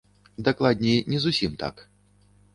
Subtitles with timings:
[0.47, 1.87] Дакладней, не зусім так.